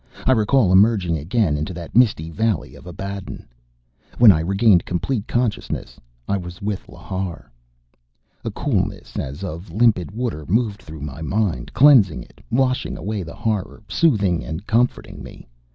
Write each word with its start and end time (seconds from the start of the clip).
I 0.25 0.31
recall 0.31 0.71
emerging 0.71 1.19
again 1.19 1.55
into 1.57 1.75
that 1.75 1.95
misty 1.95 2.31
valley 2.31 2.73
of 2.73 2.87
Abaddon.... 2.87 3.45
When 4.17 4.31
I 4.31 4.39
regained 4.39 4.83
complete 4.83 5.27
consciousness 5.27 5.99
I 6.27 6.37
was 6.37 6.59
with 6.59 6.87
Lhar. 6.87 7.51
A 8.43 8.49
coolness 8.49 9.15
as 9.19 9.43
of 9.43 9.69
limpid 9.71 10.09
water 10.09 10.43
moved 10.47 10.81
through 10.81 11.01
my 11.01 11.21
mind, 11.21 11.71
cleansing 11.73 12.23
it, 12.23 12.41
washing 12.49 12.97
away 12.97 13.21
the 13.21 13.35
horror, 13.35 13.83
soothing 13.89 14.43
and 14.43 14.65
comforting 14.65 15.21
me. 15.21 15.47